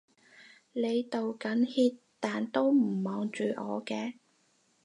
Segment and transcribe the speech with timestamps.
[0.73, 4.13] 你道緊歉但都唔望住我嘅